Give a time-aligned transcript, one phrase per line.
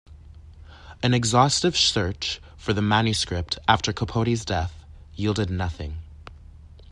[1.03, 5.99] An exhaustive search for the manuscript after Capote's death yielded nothing.